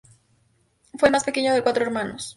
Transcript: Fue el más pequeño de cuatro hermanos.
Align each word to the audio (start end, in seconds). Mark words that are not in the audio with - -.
Fue 0.97 1.09
el 1.09 1.13
más 1.13 1.23
pequeño 1.25 1.53
de 1.53 1.61
cuatro 1.61 1.83
hermanos. 1.85 2.27